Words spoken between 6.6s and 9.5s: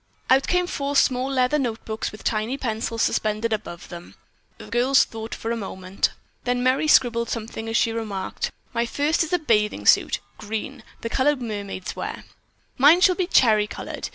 Merry scribbled something as she remarked, "My first is a